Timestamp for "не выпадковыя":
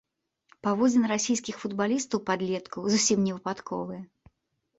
3.27-4.01